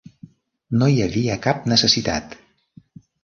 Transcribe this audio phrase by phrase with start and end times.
[0.77, 2.35] No hi havia cap necessitat.